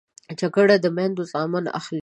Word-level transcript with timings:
جګړه 0.39 0.75
د 0.83 0.85
میندو 0.95 1.23
زامن 1.31 1.65
اخلي 1.79 1.99